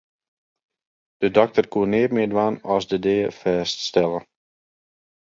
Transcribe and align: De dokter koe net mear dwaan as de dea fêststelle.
De 1.21 1.29
dokter 1.37 1.65
koe 1.73 1.87
net 1.93 2.11
mear 2.15 2.29
dwaan 2.31 2.55
as 2.75 2.85
de 2.91 2.97
dea 3.05 3.27
fêststelle. 3.41 4.19